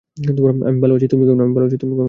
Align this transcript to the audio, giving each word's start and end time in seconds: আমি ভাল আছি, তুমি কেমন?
আমি 0.67 0.79
ভাল 0.79 0.91
আছি, 0.91 1.07
তুমি 1.07 1.23
কেমন? 1.27 1.99